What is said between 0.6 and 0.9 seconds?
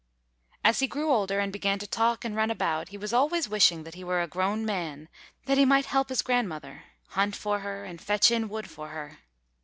As he